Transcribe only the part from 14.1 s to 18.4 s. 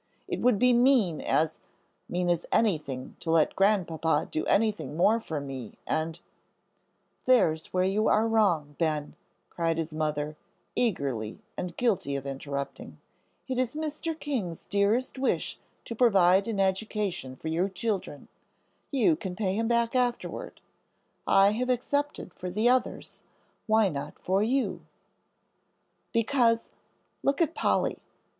King's dearest wish to provide an education for you children;